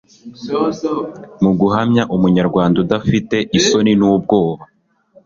mu 1.43 1.51
guhamya 1.59 2.03
Umunyarwanda 2.15 2.75
udafite 2.83 3.37
isoni 3.59 3.91
n'ubwoba 3.99 4.63